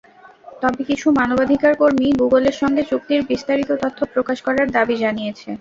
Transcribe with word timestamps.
তবে 0.61 0.81
কিছু 0.89 1.07
মানবাধিকারকর্মী 1.19 2.07
গুগলের 2.21 2.55
সঙ্গে 2.61 2.81
চুক্তির 2.89 3.21
বিস্তারিত 3.29 3.69
তথ্য 3.83 3.99
প্রকাশ 4.13 4.37
করার 4.47 4.67
দাবি 4.77 4.95
জানিয়েছে। 5.03 5.47